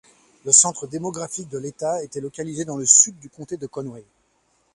Le 0.45 0.51
centre 0.51 0.87
démographique 0.87 1.47
de 1.49 1.59
l'État 1.59 2.03
était 2.03 2.21
localisé 2.21 2.65
dans 2.65 2.75
le 2.75 2.87
sud 2.87 3.19
du 3.19 3.29
comté 3.29 3.55
de 3.57 3.67
Conway. 3.67 4.03